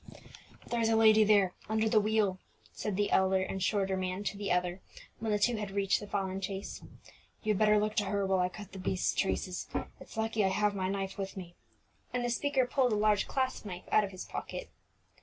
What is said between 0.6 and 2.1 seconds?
"There's a lady there, under the